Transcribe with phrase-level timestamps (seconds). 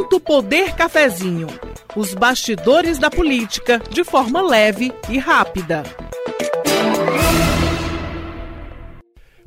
[0.00, 1.46] Ponto Poder Cafezinho.
[1.94, 5.82] Os bastidores da política de forma leve e rápida.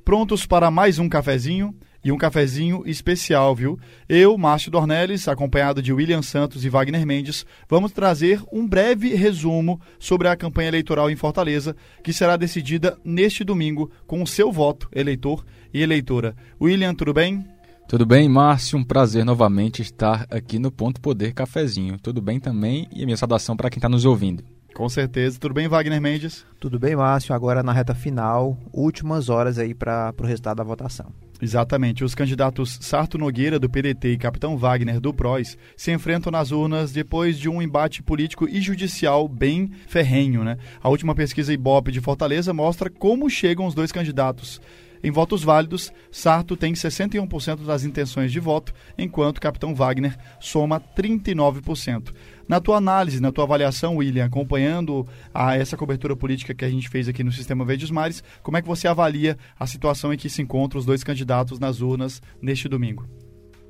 [0.06, 1.76] Prontos para mais um cafezinho?
[2.06, 3.80] e um cafezinho especial, viu?
[4.10, 9.80] Eu, Márcio Dornelles, acompanhado de William Santos e Wagner Mendes, vamos trazer um breve resumo
[9.98, 11.74] sobre a campanha eleitoral em Fortaleza,
[12.04, 16.36] que será decidida neste domingo com o seu voto, eleitor e eleitora.
[16.62, 17.53] William, tudo bem?
[17.88, 18.78] Tudo bem, Márcio?
[18.78, 22.00] Um prazer novamente estar aqui no Ponto Poder Cafezinho.
[22.00, 24.44] Tudo bem também e a minha saudação para quem está nos ouvindo.
[24.74, 25.40] Com certeza.
[25.40, 26.44] Tudo bem, Wagner Mendes?
[26.60, 27.36] Tudo bem, Márcio.
[27.36, 31.14] Agora na reta final, últimas horas aí para o resultado da votação.
[31.40, 32.04] Exatamente.
[32.04, 36.92] Os candidatos Sarto Nogueira, do PDT, e Capitão Wagner, do PROS, se enfrentam nas urnas
[36.92, 40.44] depois de um embate político e judicial bem ferrenho.
[40.44, 40.58] Né?
[40.82, 44.60] A última pesquisa Ibope de Fortaleza mostra como chegam os dois candidatos.
[45.04, 52.14] Em votos válidos, Sarto tem 61% das intenções de voto, enquanto Capitão Wagner soma 39%.
[52.48, 56.88] Na tua análise, na tua avaliação, William, acompanhando a, essa cobertura política que a gente
[56.88, 60.30] fez aqui no Sistema Verdes Mares, como é que você avalia a situação em que
[60.30, 63.06] se encontram os dois candidatos nas urnas neste domingo?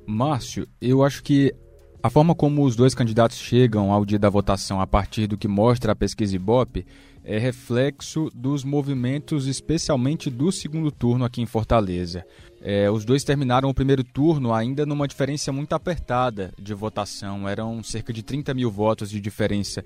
[0.06, 1.52] Márcio, eu acho que
[2.04, 5.48] a forma como os dois candidatos chegam ao dia da votação a partir do que
[5.48, 6.86] mostra a pesquisa Ibope
[7.24, 12.26] é reflexo dos movimentos, especialmente do segundo turno aqui em Fortaleza.
[12.62, 17.48] É, os dois terminaram o primeiro turno ainda numa diferença muito apertada de votação.
[17.48, 19.82] Eram cerca de 30 mil votos de diferença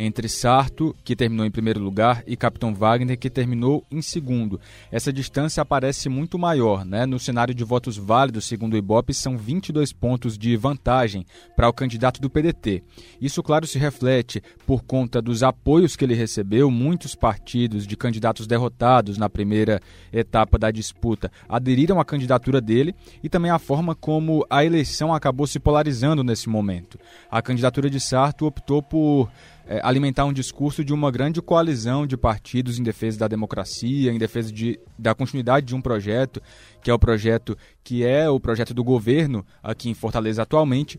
[0.00, 4.60] entre Sarto, que terminou em primeiro lugar, e Capitão Wagner, que terminou em segundo.
[4.92, 7.04] Essa distância aparece muito maior, né?
[7.04, 11.26] No cenário de votos válidos, segundo o Ibope, são 22 pontos de vantagem
[11.56, 12.84] para o candidato do PDT.
[13.20, 16.70] Isso, claro, se reflete por conta dos apoios que ele recebeu.
[16.70, 19.80] Muitos partidos de candidatos derrotados na primeira
[20.12, 25.46] etapa da disputa aderiram à candidatura dele e também a forma como a eleição acabou
[25.46, 26.98] se polarizando nesse momento.
[27.28, 29.28] A candidatura de Sarto optou por
[29.68, 34.18] é, alimentar um discurso de uma grande coalizão de partidos em defesa da democracia, em
[34.18, 36.40] defesa de, da continuidade de um projeto,
[36.82, 40.98] que é o projeto que é o projeto do governo aqui em Fortaleza atualmente,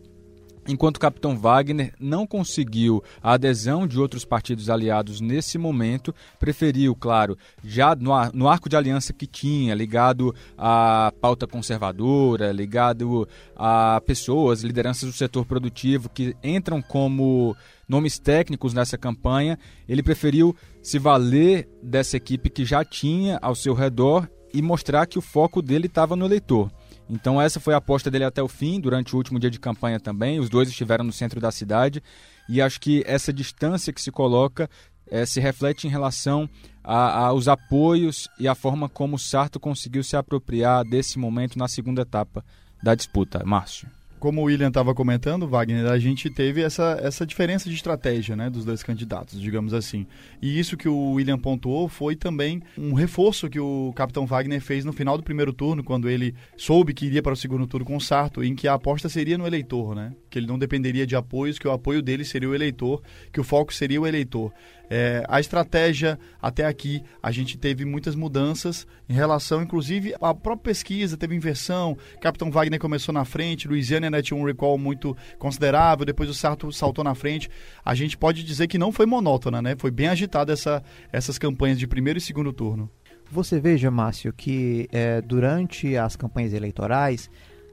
[0.66, 6.94] enquanto o capitão Wagner não conseguiu a adesão de outros partidos aliados nesse momento, preferiu,
[6.94, 14.62] claro, já no, arco de aliança que tinha, ligado à pauta conservadora, ligado a pessoas,
[14.62, 17.56] lideranças do setor produtivo que entram como
[17.88, 23.74] nomes técnicos nessa campanha, ele preferiu se valer dessa equipe que já tinha ao seu
[23.74, 26.70] redor e mostrar que o foco dele estava no eleitor.
[27.10, 29.98] Então essa foi a aposta dele até o fim, durante o último dia de campanha
[29.98, 30.38] também.
[30.38, 32.02] Os dois estiveram no centro da cidade
[32.48, 34.70] e acho que essa distância que se coloca
[35.10, 36.48] é, se reflete em relação
[36.82, 42.02] aos apoios e a forma como o Sarto conseguiu se apropriar desse momento na segunda
[42.02, 42.44] etapa
[42.82, 43.44] da disputa.
[43.44, 43.88] Márcio
[44.20, 48.50] como o William estava comentando, Wagner, a gente teve essa, essa diferença de estratégia né,
[48.50, 50.06] dos dois candidatos, digamos assim.
[50.42, 54.84] E isso que o William pontuou foi também um reforço que o capitão Wagner fez
[54.84, 57.96] no final do primeiro turno, quando ele soube que iria para o segundo turno com
[57.96, 60.12] o Sarto, em que a aposta seria no eleitor, né?
[60.28, 63.02] Que ele não dependeria de apoios, que o apoio dele seria o eleitor,
[63.32, 64.52] que o foco seria o eleitor.
[64.92, 70.74] É, a estratégia até aqui, a gente teve muitas mudanças em relação, inclusive, à própria
[70.74, 71.96] pesquisa, teve inversão.
[72.20, 76.72] Capitão Wagner começou na frente, Luiziane né, tinha um recall muito considerável, depois o Sarto
[76.72, 77.48] saltou na frente.
[77.84, 79.74] A gente pode dizer que não foi monótona, né?
[79.78, 80.82] Foi bem agitada essa,
[81.12, 82.90] essas campanhas de primeiro e segundo turno.
[83.30, 87.30] Você veja, Márcio, que é, durante as campanhas eleitorais,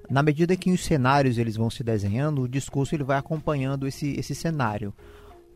[0.09, 4.17] na medida que os cenários eles vão se desenhando, o discurso ele vai acompanhando esse,
[4.19, 4.93] esse cenário.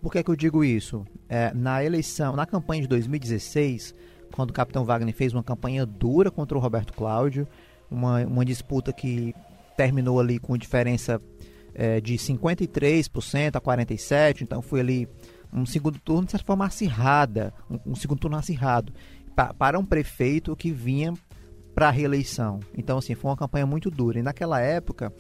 [0.01, 1.05] Por que, é que eu digo isso?
[1.29, 3.93] É, na eleição, na campanha de 2016,
[4.31, 7.47] quando o capitão Wagner fez uma campanha dura contra o Roberto Cláudio,
[7.89, 9.35] uma, uma disputa que
[9.75, 11.21] terminou ali com diferença
[11.73, 15.07] é, de 53% a 47%, então foi ali
[15.53, 18.93] um segundo turno de certa forma acirrada, um, um segundo turno acirrado,
[19.35, 21.13] pa, para um prefeito que vinha
[21.73, 22.59] para a reeleição.
[22.77, 24.19] Então, assim, foi uma campanha muito dura.
[24.19, 25.13] E naquela época,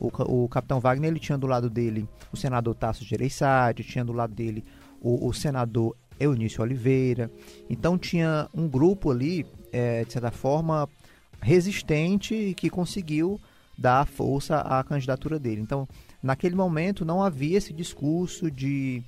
[0.00, 4.12] o, o capitão Wagner ele tinha do lado dele o senador Tasso Gereissati, tinha do
[4.12, 4.64] lado dele
[5.00, 7.30] o, o senador Eunício Oliveira.
[7.68, 10.88] Então tinha um grupo ali, é, de certa forma,
[11.40, 13.40] resistente que conseguiu
[13.78, 15.60] dar força à candidatura dele.
[15.60, 15.88] Então,
[16.20, 19.02] naquele momento não havia esse discurso de,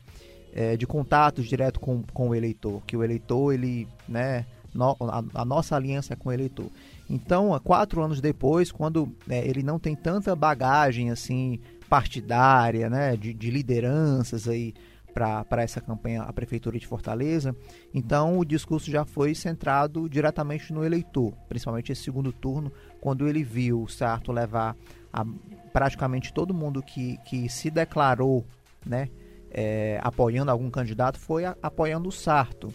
[0.54, 5.24] é, de contatos direto com, com o eleitor, que o eleitor, ele, né, no, a,
[5.42, 6.70] a, nossa aliança é com o eleitor.
[7.08, 11.58] Então, quatro anos depois, quando é, ele não tem tanta bagagem assim
[11.88, 14.72] partidária, né, de, de lideranças aí
[15.12, 17.54] para essa campanha a prefeitura de Fortaleza,
[17.92, 23.42] então o discurso já foi centrado diretamente no eleitor, principalmente esse segundo turno, quando ele
[23.42, 24.76] viu o Sarto levar
[25.12, 25.24] a
[25.72, 28.44] praticamente todo mundo que, que se declarou,
[28.84, 29.08] né,
[29.50, 32.72] é, apoiando algum candidato foi a, apoiando o Sarto.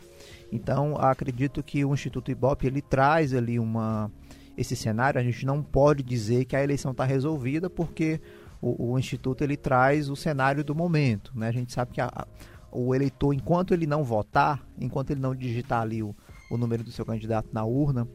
[0.51, 4.12] Então, acredito que o Instituto Ibope ele traz ali uma
[4.57, 5.19] esse cenário.
[5.19, 8.22] A gente não pode dizer que a eleição está resolvida porque
[8.62, 11.31] o, o, Instituto ele traz o cenário do momento.
[11.36, 11.50] Né?
[11.50, 12.27] A gente sabe que a,
[12.72, 16.16] o eleitor, enquanto ele não votar, enquanto ele não digitar ali o,
[16.50, 18.07] o número do seu candidato na urna,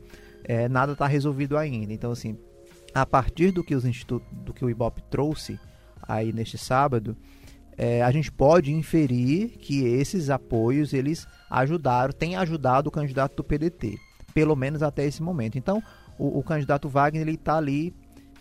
[0.44, 1.92] é, nada está resolvido ainda.
[1.92, 2.38] Então, assim,
[2.94, 5.58] a partir do que, os do que o Ibope trouxe
[6.02, 7.16] aí neste sábado,
[7.76, 13.44] é, a gente pode inferir que esses apoios eles ajudaram, têm ajudado o candidato do
[13.44, 13.96] PDT,
[14.34, 15.56] pelo menos até esse momento.
[15.56, 15.82] Então,
[16.19, 17.94] o, o candidato Wagner ele está ali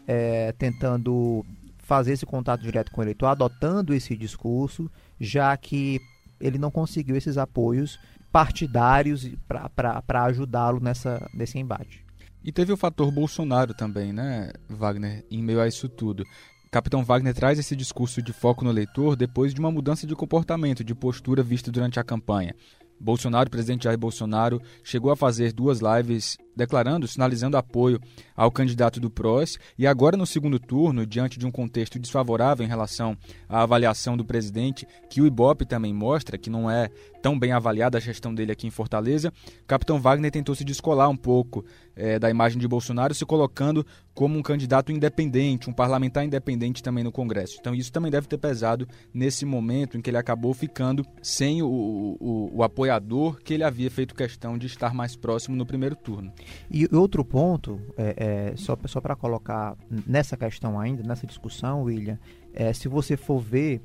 [0.07, 1.45] é, tentando
[1.77, 5.99] fazer esse contato direto com o eleitor, adotando esse discurso, já que
[6.39, 7.99] ele não conseguiu esses apoios
[8.31, 12.05] partidários para ajudá-lo nessa nesse embate.
[12.43, 16.23] E teve o fator Bolsonaro também, né, Wagner, em meio a isso tudo.
[16.71, 20.83] Capitão Wagner traz esse discurso de foco no eleitor depois de uma mudança de comportamento,
[20.83, 22.55] de postura vista durante a campanha.
[22.99, 27.99] Bolsonaro, presidente Jair Bolsonaro, chegou a fazer duas lives declarando, sinalizando apoio
[28.35, 32.69] ao candidato do PROS e agora no segundo turno, diante de um contexto desfavorável em
[32.69, 33.17] relação
[33.47, 36.89] à avaliação do presidente, que o Ibope também mostra que não é
[37.21, 39.31] tão bem avaliada a gestão dele aqui em Fortaleza,
[39.67, 41.65] capitão Wagner tentou se descolar um pouco
[41.95, 47.03] é, da imagem de Bolsonaro, se colocando como um candidato independente, um parlamentar independente também
[47.03, 47.57] no Congresso.
[47.59, 51.67] Então isso também deve ter pesado nesse momento em que ele acabou ficando sem o,
[51.67, 56.31] o, o apoiador que ele havia feito questão de estar mais próximo no primeiro turno.
[56.69, 59.75] E outro ponto, é, é, só, só para colocar
[60.05, 62.19] nessa questão ainda, nessa discussão, William,
[62.53, 63.81] é, se você for ver,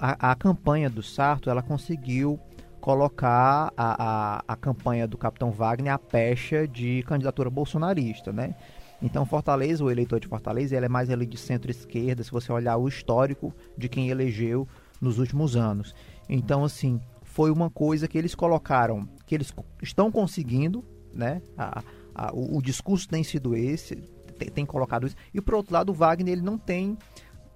[0.00, 2.38] a, a campanha do Sarto, ela conseguiu
[2.80, 8.54] colocar a, a, a campanha do Capitão Wagner a pecha de candidatura bolsonarista, né?
[9.00, 12.76] Então, Fortaleza, o eleitor de Fortaleza, ele é mais ali de centro-esquerda, se você olhar
[12.76, 14.66] o histórico de quem elegeu
[15.00, 15.94] nos últimos anos.
[16.28, 20.84] Então, assim, foi uma coisa que eles colocaram, que eles estão conseguindo,
[21.14, 21.40] né?
[21.56, 21.82] A,
[22.18, 23.96] a, o, o, discurso tem sido esse,
[24.38, 25.16] tem, tem, colocado isso.
[25.32, 26.98] E por outro lado, o Wagner ele não tem,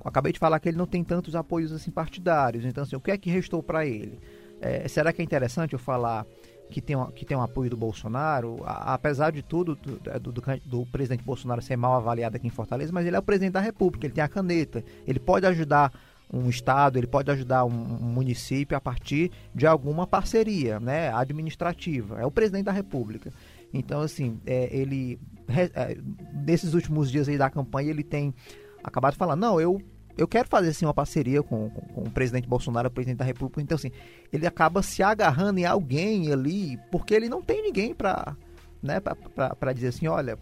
[0.05, 2.65] acabei de falar que ele não tem tantos apoios assim partidários.
[2.65, 4.21] Então, assim, o que é que restou para ele?
[4.61, 6.25] É, será que é interessante eu falar
[6.71, 10.33] que tem, um, que tem um apoio do Bolsonaro, a, apesar de tudo, do, do,
[10.33, 13.53] do, do, presidente Bolsonaro ser mal avaliado aqui em Fortaleza, mas ele é o presidente
[13.53, 15.93] da República, ele tem a caneta, ele pode ajudar
[16.33, 22.21] um estado, ele pode ajudar um, um município a partir de alguma parceria né, administrativa.
[22.21, 23.31] É o presidente da República.
[23.73, 25.97] Então, assim, é, ele, é,
[26.45, 28.35] nesses últimos dias aí da campanha, ele tem
[28.83, 29.81] acabado de falar, não, eu,
[30.17, 33.25] eu quero fazer assim, uma parceria com, com, com, o presidente Bolsonaro, o presidente da
[33.25, 33.63] República.
[33.63, 33.91] Então, assim,
[34.33, 38.37] ele acaba se agarrando em alguém ali, porque ele não tem ninguém para
[38.83, 40.37] né, para dizer assim, olha,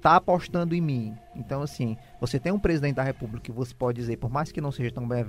[0.00, 1.16] tá apostando em mim.
[1.34, 4.60] Então, assim, você tem um presidente da República que você pode dizer, por mais que
[4.60, 5.24] não seja tão bem,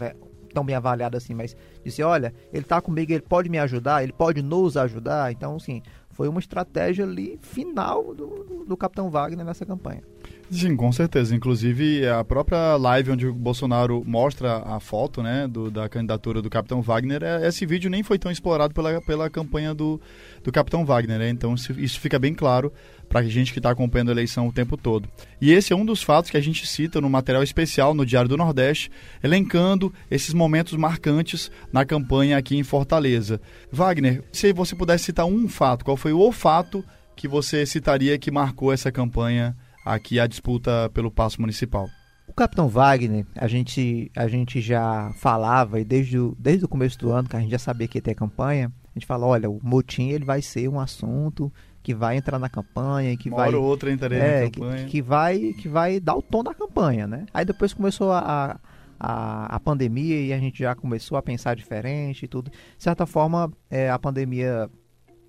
[0.53, 4.13] tão bem avaliado assim, mas dizer, olha, ele tá comigo, ele pode me ajudar, ele
[4.13, 5.31] pode nos ajudar.
[5.31, 5.81] Então, assim,
[6.17, 10.01] foi uma estratégia ali final do, do Capitão Wagner nessa campanha.
[10.49, 11.35] Sim, com certeza.
[11.35, 16.49] Inclusive, a própria live onde o Bolsonaro mostra a foto né, do, da candidatura do
[16.49, 19.99] Capitão Wagner, é, esse vídeo nem foi tão explorado pela, pela campanha do,
[20.43, 21.19] do Capitão Wagner.
[21.19, 21.29] Né?
[21.29, 22.71] Então, isso fica bem claro
[23.09, 25.09] para a gente que está acompanhando a eleição o tempo todo.
[25.41, 28.29] E esse é um dos fatos que a gente cita no material especial no Diário
[28.29, 28.89] do Nordeste,
[29.21, 33.41] elencando esses momentos marcantes na campanha aqui em Fortaleza.
[33.69, 36.83] Wagner, se você pudesse citar um fato, qual foi o fato
[37.17, 39.55] que você citaria que marcou essa campanha
[39.93, 41.87] aqui, a disputa pelo passo municipal?
[42.27, 46.99] O Capitão Wagner, a gente, a gente já falava, e desde o, desde o começo
[46.99, 49.49] do ano, que a gente já sabia que ia ter campanha, a gente fala, olha,
[49.49, 51.51] o motim ele vai ser um assunto
[51.81, 54.83] que vai entrar na campanha, que Uma vai ou outra entrarei é, na campanha.
[54.83, 57.25] Que, que, vai que vai dar o tom da campanha, né?
[57.33, 58.59] Aí depois começou a,
[58.99, 62.51] a, a pandemia e a gente já começou a pensar diferente e tudo.
[62.51, 64.69] De certa forma, é, a pandemia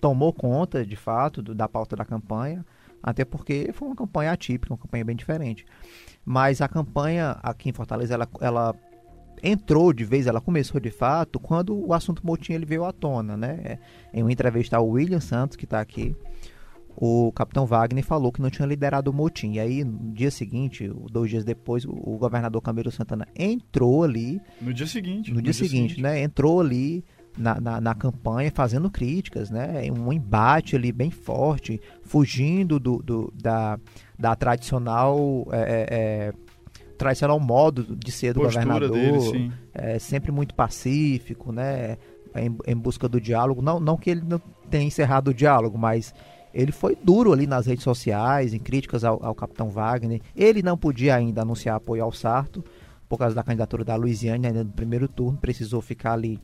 [0.00, 2.64] tomou conta, de fato, do, da pauta da campanha,
[3.02, 5.64] até porque foi uma campanha atípica, uma campanha bem diferente.
[6.24, 8.74] Mas a campanha aqui em Fortaleza, ela, ela
[9.42, 13.36] entrou de vez, ela começou de fato, quando o assunto motim ele veio à tona,
[13.36, 13.78] né?
[14.12, 16.14] Em uma entrevista ao William Santos, que está aqui,
[17.00, 19.52] o capitão Wagner falou que não tinha liderado o motim.
[19.52, 24.40] E aí, no dia seguinte, dois dias depois, o governador Camilo Santana entrou ali.
[24.60, 25.30] No dia seguinte.
[25.30, 26.20] No, no dia, dia seguinte, seguinte, né?
[26.20, 27.04] Entrou ali
[27.38, 29.82] na, na, na, campanha fazendo críticas, né?
[29.90, 33.78] Um embate ali bem forte, fugindo do, do da,
[34.18, 35.46] da tradicional.
[35.52, 36.32] É, é, é
[36.98, 41.96] tradicional modo de ser do Postura governador, dele, é, sempre muito pacífico, né?
[42.34, 43.62] Em, em, busca do diálogo.
[43.62, 46.12] Não, não que ele não tenha encerrado o diálogo, mas
[46.52, 50.20] ele foi duro ali nas redes sociais, em críticas ao, ao capitão Wagner.
[50.36, 52.62] Ele não podia ainda anunciar apoio ao Sarto,
[53.08, 56.38] por causa da candidatura da Luiziane ainda no primeiro turno, precisou ficar ali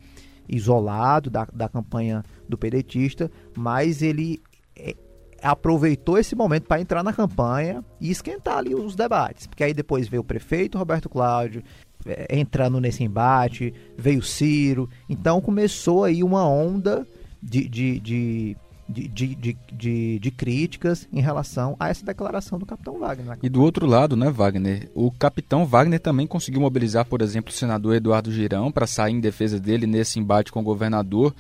[0.49, 4.43] isolado da, da campanha do pedetista, mas ele
[4.77, 4.95] é,
[5.43, 10.09] aproveitou esse momento para entrar na campanha e esquentar ali os debates, porque aí depois
[10.09, 11.63] veio o prefeito Roberto Cláudio
[12.07, 17.07] é, entrando nesse embate, veio Ciro, então começou aí uma onda
[17.43, 18.57] de, de, de
[18.89, 23.39] de, de, de, de, críticas em relação a essa declaração do capitão Wagner.
[23.43, 24.91] E do outro lado, né, Wagner?
[24.95, 29.21] O capitão Wagner também conseguiu mobilizar, por exemplo, o senador Eduardo Girão para sair em
[29.21, 31.35] defesa dele nesse embate com o governador.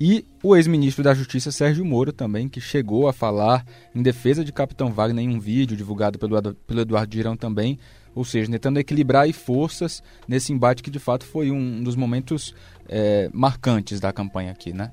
[0.00, 4.50] E o ex-ministro da Justiça, Sérgio Moro, também, que chegou a falar em defesa de
[4.50, 7.78] Capitão Wagner em um vídeo divulgado pelo, pelo Eduardo Girão também.
[8.14, 12.54] Ou seja, tentando equilibrar forças nesse embate que de fato foi um dos momentos
[12.88, 14.90] é, marcantes da campanha aqui, né?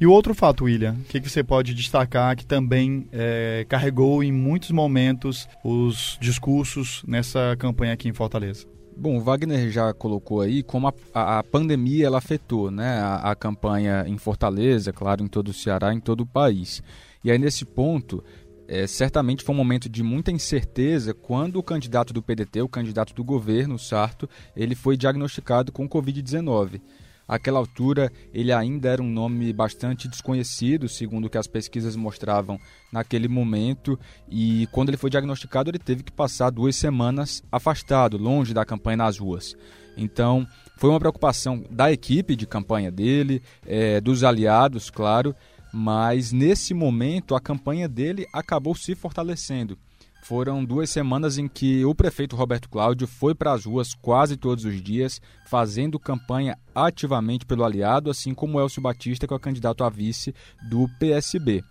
[0.00, 4.22] E o outro fato, William, o que, que, você pode destacar que também é, carregou
[4.22, 8.64] em muitos momentos os discursos nessa campanha aqui em Fortaleza?
[8.96, 13.34] Bom, o Wagner já colocou aí como a, a, pandemia ela afetou né, a, a,
[13.34, 16.80] campanha em Fortaleza, claro, em todo o Ceará, em todo o país.
[17.24, 18.22] E aí, nesse ponto,
[18.68, 23.14] é, certamente foi um momento de muita incerteza quando o candidato do PDT, o candidato
[23.14, 26.80] do governo, o Sarto, ele foi diagnosticado com Covid-19.
[27.28, 32.58] Aquela altura, ele ainda era um nome bastante desconhecido, segundo o que as pesquisas mostravam
[32.90, 38.54] naquele momento, e quando ele foi diagnosticado, ele teve que passar duas semanas afastado, longe
[38.54, 39.54] da campanha nas ruas.
[39.94, 40.46] Então,
[40.78, 45.34] foi uma preocupação da equipe de campanha dele, é, dos aliados, claro,
[45.70, 49.76] mas nesse momento a campanha dele acabou se fortalecendo.
[50.22, 54.64] Foram duas semanas em que o prefeito Roberto Cláudio foi para as ruas quase todos
[54.64, 59.84] os dias, fazendo campanha ativamente pelo aliado, assim como Elcio Batista, que é o candidato
[59.84, 60.34] a vice
[60.68, 61.62] do PSB.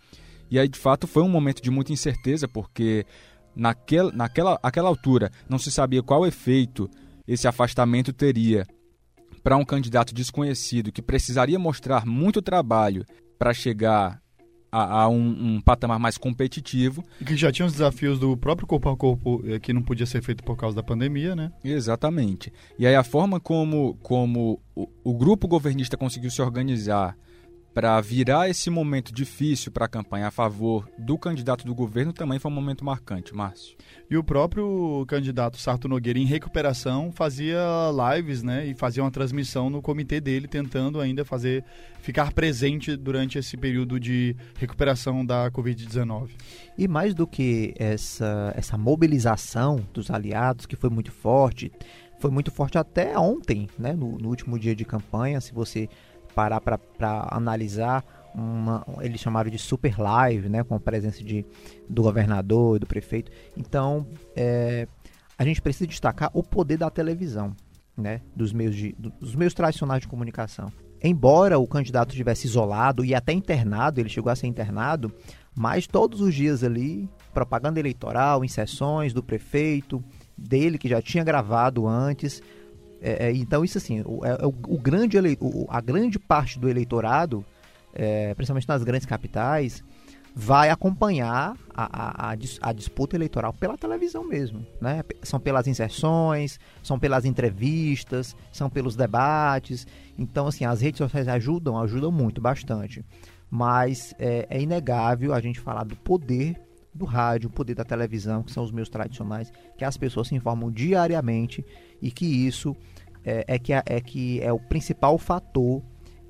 [0.50, 3.06] E aí, de fato, foi um momento de muita incerteza, porque
[3.56, 6.90] naquela, naquela aquela altura não se sabia qual efeito
[7.28, 8.66] esse afastamento teria
[9.44, 13.06] para um candidato desconhecido que precisaria mostrar muito trabalho
[13.38, 14.22] para chegar
[14.72, 17.04] a, a um, um, patamar mais competitivo.
[17.20, 20.06] E que já tinha os desafios do próprio corpo a corpo eh, que não podia
[20.06, 21.52] ser feito por causa da pandemia, né?
[21.64, 22.52] Exatamente.
[22.78, 27.16] E aí a forma como, como o, o grupo governista conseguiu se organizar
[27.78, 32.40] para virar esse momento difícil para a campanha a favor do candidato do governo também
[32.40, 33.78] foi um momento marcante, Márcio.
[34.10, 37.62] E o próprio candidato Sarto Nogueira, em recuperação, fazia
[38.16, 41.64] lives né, e fazia uma transmissão no comitê dele, tentando ainda fazer
[42.02, 46.30] ficar presente durante esse período de recuperação da Covid-19.
[46.80, 51.72] E mais do que essa, essa mobilização dos aliados, que foi muito forte,
[52.18, 55.88] foi muito forte até ontem, né, no, no último dia de campanha, se você
[56.38, 61.44] parar para analisar uma, eles chamaram de super live, né, com a presença de,
[61.90, 63.32] do governador e do prefeito.
[63.58, 64.88] Então, é,
[65.36, 67.56] a gente precisa destacar o poder da televisão,
[67.98, 70.72] né, dos meios, de, dos meios tradicionais de comunicação.
[71.04, 75.12] Embora o candidato estivesse isolado e até internado, ele chegou a ser internado,
[75.56, 80.04] mas todos os dias ali, propaganda eleitoral, em sessões do prefeito,
[80.38, 82.44] dele que já tinha gravado antes,
[83.02, 86.70] é, é, então, isso assim, o, é, o, o grande o, a grande parte do
[86.70, 87.46] eleitorado,
[87.94, 89.84] é, principalmente nas grandes capitais,
[90.40, 94.64] vai acompanhar a, a, a, disputa eleitoral pela televisão mesmo.
[94.80, 95.04] Né?
[95.24, 99.88] São pelas inserções, são pelas entrevistas, são pelos debates.
[100.16, 103.04] Então, assim, as redes sociais ajudam, ajudam muito, bastante.
[103.50, 106.56] Mas é, é inegável a gente falar do poder
[106.98, 110.36] do rádio, o poder da televisão, que são os meios tradicionais, que as pessoas se
[110.36, 111.66] informam diariamente
[112.02, 112.76] e que isso
[113.24, 115.82] é, é que, é, que é o principal fator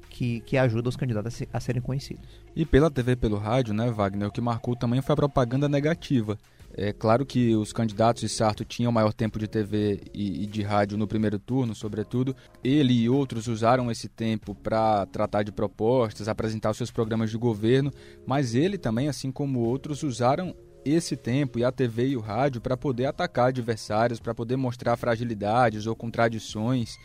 [0.10, 2.42] que, que ajuda os candidatos a, se, a, serem conhecidos.
[2.56, 6.38] E pela TV pelo rádio, né, Wagner, o que marcou também foi a propaganda negativa.
[6.74, 10.98] É claro que os candidatos de Sarto tinham maior tempo de TV e, de rádio
[10.98, 12.36] no primeiro turno, sobretudo.
[12.64, 17.38] Ele e outros usaram esse tempo para tratar de propostas, apresentar os seus programas de
[17.38, 17.92] governo,
[18.26, 20.56] mas ele também, assim como outros, usaram
[20.86, 24.96] esse tempo e a TV e o rádio para poder atacar adversários, para poder mostrar
[24.98, 26.96] fragilidades ou contradições.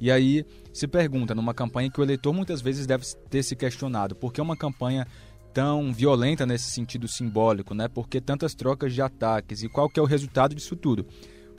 [0.00, 4.14] E aí se pergunta, numa campanha que o eleitor muitas vezes deve ter se questionado,
[4.14, 5.06] por que uma campanha
[5.54, 7.86] tão violenta nesse sentido simbólico, né?
[7.86, 11.06] Por que tantas trocas de ataques e qual que é o resultado disso tudo?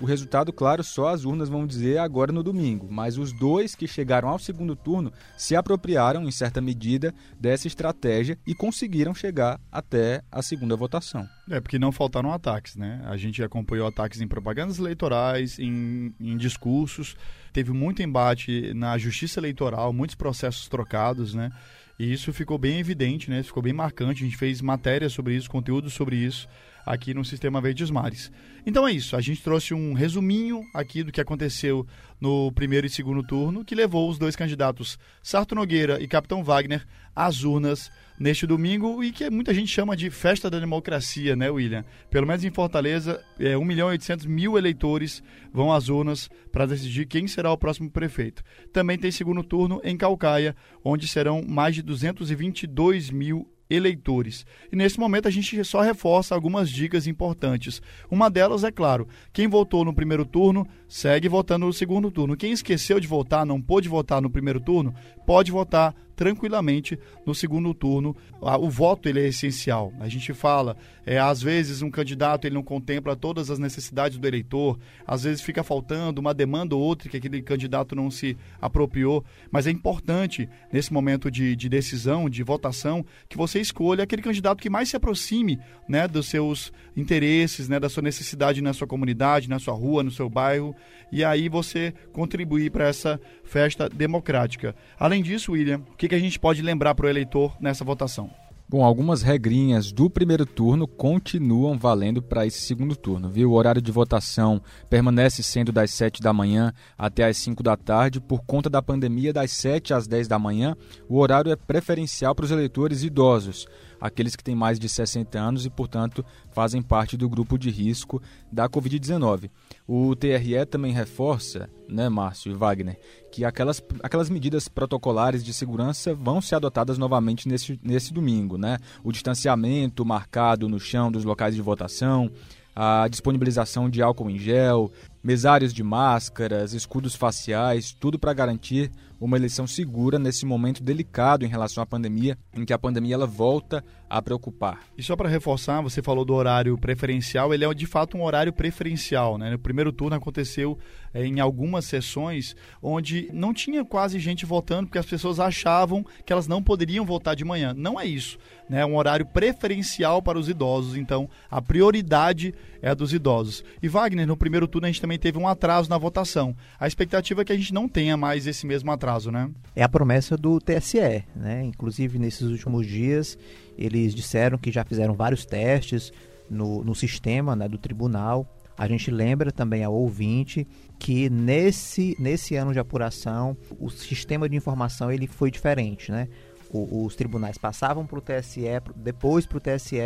[0.02, 3.88] O resultado, claro, só as urnas vão dizer agora no domingo, mas os dois que
[3.88, 10.22] chegaram ao segundo turno se apropriaram, em certa medida, dessa estratégia e conseguiram chegar até
[10.30, 11.25] a segunda votação.
[11.50, 13.02] É, porque não faltaram ataques, né?
[13.06, 17.16] A gente acompanhou ataques em propagandas eleitorais, em, em discursos,
[17.54, 21.50] teve muito embate na justiça eleitoral, muitos processos trocados, né?
[21.98, 23.42] E isso ficou bem evidente, né?
[23.44, 24.24] Ficou bem marcante.
[24.24, 26.48] A gente fez matéria sobre isso, conteúdo sobre isso
[26.86, 28.32] aqui no Sistema Verdes Mares.
[28.65, 31.86] Então é isso, a gente trouxe um resuminho aqui do que aconteceu
[32.20, 36.86] no primeiro e segundo turno, que levou os dois candidatos, Sarto Nogueira e Capitão Wagner,
[37.15, 41.84] às urnas neste domingo e que muita gente chama de festa da democracia, né, William?
[42.10, 45.24] Pelo menos em Fortaleza, é, 1 milhão e 800 mil eleitores
[45.54, 48.44] vão às urnas para decidir quem será o próximo prefeito.
[48.72, 54.46] Também tem segundo turno em Calcaia, onde serão mais de 222 mil eleitores.
[54.72, 57.82] E nesse momento a gente só reforça algumas dicas importantes.
[58.10, 62.38] Uma delas é claro, quem votou no primeiro turno segue votando no segundo turno.
[62.38, 64.94] Quem esqueceu de votar, não pôde votar no primeiro turno,
[65.25, 68.15] pode votar tranquilamente no segundo turno.
[68.41, 69.91] O voto ele é essencial.
[70.00, 74.27] A gente fala, é, às vezes um candidato ele não contempla todas as necessidades do
[74.27, 79.24] eleitor, às vezes fica faltando uma demanda ou outra que aquele candidato não se apropriou,
[79.51, 84.62] mas é importante nesse momento de, de decisão, de votação, que você escolha aquele candidato
[84.62, 89.50] que mais se aproxime né, dos seus interesses, né, da sua necessidade na sua comunidade,
[89.50, 90.75] na sua rua, no seu bairro,
[91.12, 94.75] e aí você contribuir para essa festa democrática.
[95.00, 98.30] Além disso, William, o que, que a gente pode lembrar para o eleitor nessa votação?
[98.68, 103.52] Bom, algumas regrinhas do primeiro turno continuam valendo para esse segundo turno, viu?
[103.52, 108.20] O horário de votação permanece sendo das 7 da manhã até as 5 da tarde.
[108.20, 110.76] Por conta da pandemia, das 7 às 10 da manhã,
[111.08, 113.68] o horário é preferencial para os eleitores idosos
[114.06, 118.22] aqueles que têm mais de 60 anos e, portanto, fazem parte do grupo de risco
[118.52, 119.50] da Covid-19.
[119.88, 123.00] O TRE também reforça, né, Márcio e Wagner,
[123.32, 128.58] que aquelas, aquelas medidas protocolares de segurança vão ser adotadas novamente nesse, nesse domingo.
[128.58, 128.78] Né?
[129.04, 132.32] O distanciamento marcado no chão dos locais de votação,
[132.76, 134.92] a disponibilização de álcool em gel,
[135.25, 141.48] mesários de máscaras, escudos faciais, tudo para garantir uma eleição segura nesse momento delicado em
[141.48, 144.82] relação à pandemia, em que a pandemia ela volta a preocupar.
[144.98, 148.53] E só para reforçar, você falou do horário preferencial, ele é de fato um horário
[148.53, 149.38] preferencial.
[149.38, 149.50] Né?
[149.50, 150.77] No primeiro turno aconteceu
[151.13, 156.31] é, em algumas sessões onde não tinha quase gente votando porque as pessoas achavam que
[156.31, 157.74] elas não poderiam votar de manhã.
[157.75, 158.38] Não é isso.
[158.70, 158.81] Né?
[158.81, 163.64] É um horário preferencial para os idosos, então a prioridade é a dos idosos.
[163.81, 166.56] E Wagner, no primeiro turno a gente também teve um atraso na votação.
[166.80, 169.50] A expectativa é que a gente não tenha mais esse mesmo atraso, né?
[169.75, 171.64] É a promessa do TSE, né?
[171.64, 173.38] Inclusive nesses últimos dias
[173.78, 176.12] eles disseram que já fizeram vários testes
[176.50, 178.48] no, no sistema né, do tribunal.
[178.78, 180.68] A gente lembra também ao ouvinte
[181.00, 186.28] que nesse, nesse ano de apuração o sistema de informação ele foi diferente, né?
[186.70, 189.98] O, os tribunais passavam para o TSE, depois para o TSE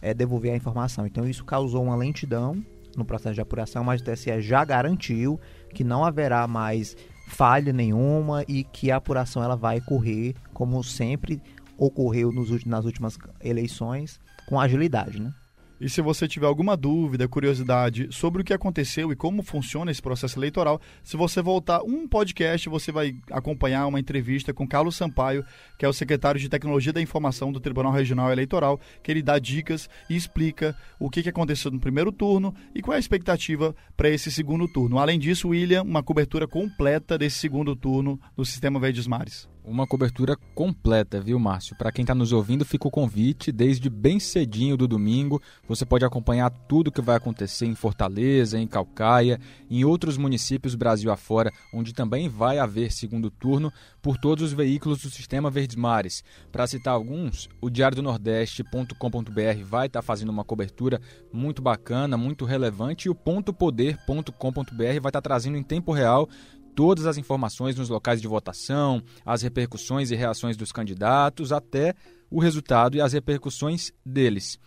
[0.00, 1.06] é, devolver a informação.
[1.06, 2.64] Então isso causou uma lentidão
[2.96, 5.40] no processo de apuração, mas o TSE já garantiu
[5.74, 6.96] que não haverá mais
[7.28, 11.42] falha nenhuma e que a apuração ela vai correr como sempre
[11.76, 15.32] ocorreu nos, nas últimas eleições com agilidade, né?
[15.80, 20.00] E se você tiver alguma dúvida, curiosidade sobre o que aconteceu e como funciona esse
[20.00, 25.44] processo eleitoral, se você voltar um podcast, você vai acompanhar uma entrevista com Carlos Sampaio,
[25.78, 29.38] que é o secretário de Tecnologia da Informação do Tribunal Regional Eleitoral, que ele dá
[29.38, 34.08] dicas e explica o que aconteceu no primeiro turno e qual é a expectativa para
[34.08, 34.98] esse segundo turno.
[34.98, 39.48] Além disso, William, uma cobertura completa desse segundo turno no Sistema Verdes Mares.
[39.66, 41.74] Uma cobertura completa, viu, Márcio?
[41.76, 43.50] Para quem está nos ouvindo, fica o convite.
[43.50, 48.60] Desde bem cedinho do domingo, você pode acompanhar tudo o que vai acontecer em Fortaleza,
[48.60, 54.44] em Calcaia, em outros municípios Brasil afora, onde também vai haver segundo turno por todos
[54.44, 56.22] os veículos do Sistema Verdes Mares.
[56.52, 61.00] Para citar alguns, o Diário do Nordeste.com.br vai estar tá fazendo uma cobertura
[61.32, 64.32] muito bacana, muito relevante, e o pontopoder.com.br
[64.76, 66.28] vai estar tá trazendo em tempo real
[66.76, 71.94] todas as informações nos locais de votação, as repercussões e reações dos candidatos, até
[72.30, 74.58] o resultado e as repercussões deles.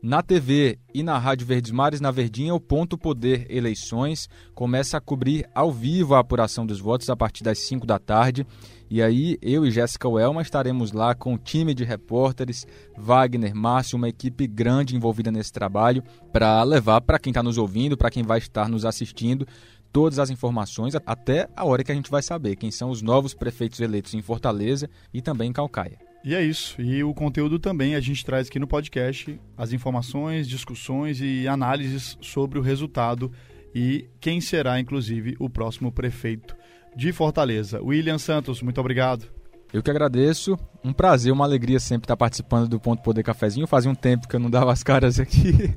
[0.00, 5.00] Na TV e na Rádio Verdes Mares, na Verdinha, o Ponto Poder Eleições começa a
[5.00, 8.46] cobrir ao vivo a apuração dos votos a partir das 5 da tarde.
[8.88, 12.64] E aí, eu e Jéssica Welma estaremos lá com o time de repórteres,
[12.96, 16.02] Wagner, Márcio, uma equipe grande envolvida nesse trabalho,
[16.32, 19.46] para levar para quem está nos ouvindo, para quem vai estar nos assistindo,
[19.92, 23.34] todas as informações até a hora que a gente vai saber quem são os novos
[23.34, 25.98] prefeitos eleitos em Fortaleza e também em Calcaia.
[26.24, 26.80] E é isso.
[26.80, 32.18] E o conteúdo também a gente traz aqui no podcast as informações, discussões e análises
[32.20, 33.32] sobre o resultado
[33.74, 36.56] e quem será, inclusive, o próximo prefeito
[36.96, 37.80] de Fortaleza.
[37.80, 39.37] William Santos, muito obrigado.
[39.72, 40.58] Eu que agradeço.
[40.82, 43.66] Um prazer, uma alegria sempre estar participando do Ponto Poder Cafezinho.
[43.66, 45.74] Fazia um tempo que eu não dava as caras aqui.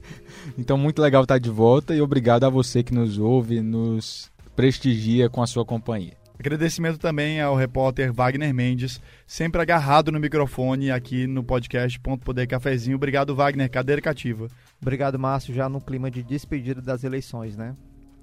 [0.58, 5.30] Então, muito legal estar de volta e obrigado a você que nos ouve, nos prestigia
[5.30, 6.14] com a sua companhia.
[6.40, 12.48] Agradecimento também ao repórter Wagner Mendes, sempre agarrado no microfone aqui no podcast Ponto Poder
[12.48, 12.96] Cafezinho.
[12.96, 14.48] Obrigado, Wagner, cadeira cativa.
[14.82, 17.76] Obrigado, Márcio, já no clima de despedida das eleições, né?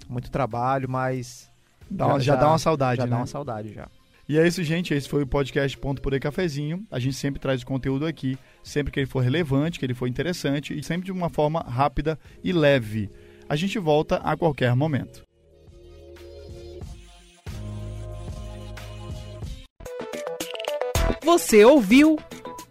[0.09, 1.49] Muito trabalho, mas.
[1.89, 3.11] Dá, já, já, dá uma saudade, já né?
[3.11, 3.87] dá uma saudade já.
[4.29, 4.93] E é isso, gente.
[4.93, 6.85] Esse foi o podcast Ponto Poder Cafezinho.
[6.91, 10.07] A gente sempre traz o conteúdo aqui, sempre que ele for relevante, que ele for
[10.07, 13.11] interessante e sempre de uma forma rápida e leve.
[13.49, 15.27] A gente volta a qualquer momento.
[21.25, 22.19] Você ouviu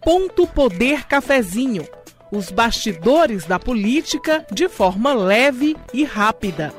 [0.00, 1.84] Ponto Poder Cafezinho
[2.30, 6.72] os bastidores da política de forma leve e rápida.